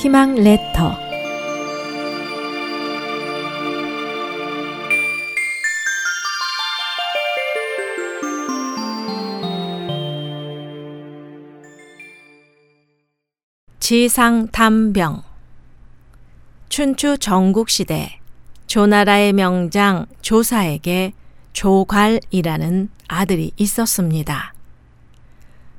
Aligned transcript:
희망 0.00 0.34
레터 0.34 0.98
지상 13.78 14.46
담병 14.48 15.22
춘추 16.70 17.18
전국시대 17.18 18.20
조나라의 18.68 19.34
명장 19.34 20.06
조사에게 20.22 21.12
조괄이라는 21.52 22.88
아들이 23.06 23.52
있었습니다. 23.58 24.54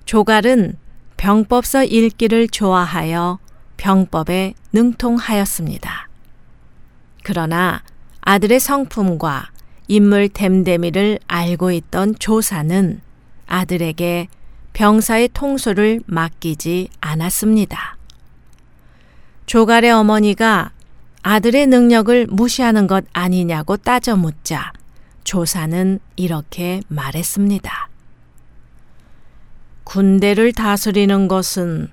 조갈은 0.05 0.77
병법서 1.17 1.85
읽기를 1.85 2.49
좋아하여 2.49 3.39
병법에 3.81 4.53
능통하였습니다. 4.73 6.07
그러나 7.23 7.81
아들의 8.21 8.59
성품과 8.59 9.49
인물 9.87 10.29
됨됨이를 10.29 11.17
알고 11.27 11.71
있던 11.71 12.13
조사는 12.19 13.01
아들에게 13.47 14.27
병사의 14.73 15.29
통솔을 15.33 16.01
맡기지 16.05 16.89
않았습니다. 17.01 17.97
조갈의 19.47 19.91
어머니가 19.91 20.71
아들의 21.23 21.65
능력을 21.65 22.27
무시하는 22.29 22.85
것 22.85 23.03
아니냐고 23.13 23.77
따져 23.77 24.15
묻자 24.15 24.73
조사는 25.23 25.99
이렇게 26.17 26.81
말했습니다. 26.87 27.89
군대를 29.85 30.53
다스리는 30.53 31.27
것은 31.27 31.89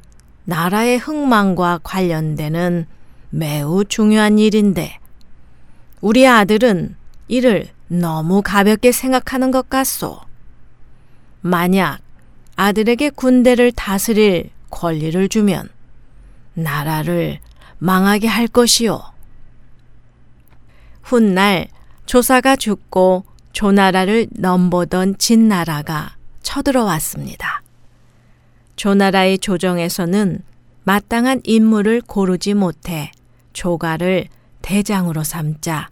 나라의 0.48 0.96
흥망과 0.96 1.80
관련되는 1.82 2.86
매우 3.28 3.84
중요한 3.84 4.38
일인데 4.38 4.98
우리 6.00 6.26
아들은 6.26 6.96
이를 7.28 7.68
너무 7.88 8.40
가볍게 8.40 8.90
생각하는 8.90 9.50
것 9.50 9.68
같소. 9.68 10.18
만약 11.42 11.98
아들에게 12.56 13.10
군대를 13.10 13.72
다스릴 13.72 14.48
권리를 14.70 15.28
주면 15.28 15.68
나라를 16.54 17.40
망하게 17.76 18.26
할 18.26 18.48
것이요. 18.48 19.02
훗날 21.02 21.68
조사가 22.06 22.56
죽고 22.56 23.26
조나라를 23.52 24.28
넘보던 24.30 25.18
진나라가 25.18 26.16
쳐들어왔습니다. 26.42 27.62
조나라의 28.78 29.40
조정에서는 29.40 30.40
마땅한 30.84 31.40
인물을 31.42 32.00
고르지 32.02 32.54
못해 32.54 33.10
조가를 33.52 34.28
대장으로 34.62 35.24
삼자 35.24 35.88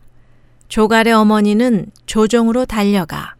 조갈의 0.68 1.12
어머니는 1.12 1.90
조정으로 2.06 2.64
달려가 2.64 3.34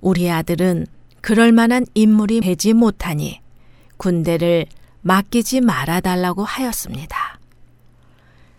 우리 0.00 0.30
아들은 0.30 0.86
그럴 1.20 1.50
만한 1.50 1.84
인물이 1.94 2.40
되지 2.40 2.74
못하니 2.74 3.40
군대를 3.96 4.66
맡기지 5.02 5.62
말아달라고 5.62 6.44
하였습니다. 6.44 7.40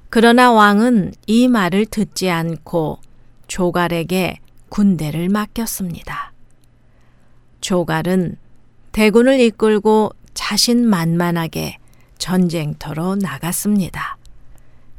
그러나 0.09 0.52
왕은 0.52 1.14
이 1.28 1.47
말을 1.47 1.86
듣지 1.86 2.30
않고 2.30 3.00
조갈에게 3.47 4.39
군대를 4.67 5.30
맡겼습니다. 5.30 6.34
조갈은 7.62 8.36
대군을 8.91 9.40
이끌고 9.40 10.12
자신만만하게 10.38 11.78
전쟁터로 12.20 13.16
나갔습니다. 13.16 14.18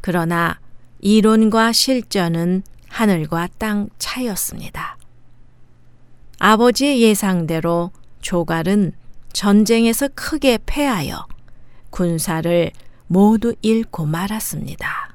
그러나 0.01 0.59
이론과 1.01 1.73
실전은 1.73 2.65
하늘과 2.89 3.49
땅 3.57 3.89
차이였습니다. 3.99 4.97
아버지의 6.41 7.03
예상대로 7.03 7.93
조갈은 8.21 8.93
전쟁에서 9.33 10.09
크게 10.15 10.59
패하여 10.67 11.27
군사를 11.91 12.73
모두 13.07 13.55
잃고 13.63 14.07
말았습니다. 14.07 15.15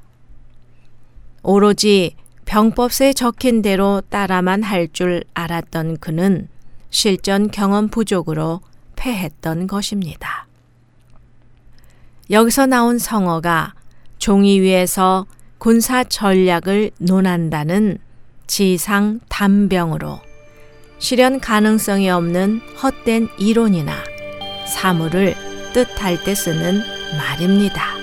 오로지 1.43 2.15
병법서에 2.45 3.11
적힌 3.13 3.61
대로 3.61 4.01
따라만 4.09 4.63
할 4.63 4.87
줄 4.87 5.23
알았던 5.33 5.97
그는 5.97 6.47
실전 6.89 7.51
경험 7.51 7.89
부족으로 7.89 8.61
패했던 9.03 9.67
것입니다. 9.67 10.47
여기서 12.29 12.65
나온 12.65 12.97
성어가 12.97 13.73
종이 14.17 14.61
위에서 14.61 15.25
군사 15.57 16.05
전략을 16.05 16.91
논한다는 16.99 17.97
지상 18.47 19.19
담병으로 19.27 20.19
실현 20.99 21.41
가능성이 21.41 22.09
없는 22.09 22.61
헛된 22.81 23.27
이론이나 23.37 23.93
사물을 24.73 25.35
뜻할 25.73 26.23
때 26.23 26.33
쓰는 26.33 26.79
말입니다. 27.17 28.02